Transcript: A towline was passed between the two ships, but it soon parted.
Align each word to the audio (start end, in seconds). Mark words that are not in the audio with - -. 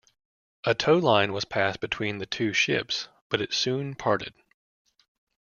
A 0.63 0.73
towline 0.73 1.31
was 1.31 1.45
passed 1.45 1.79
between 1.79 2.17
the 2.17 2.25
two 2.25 2.53
ships, 2.53 3.07
but 3.29 3.39
it 3.39 3.53
soon 3.53 3.93
parted. 3.93 4.33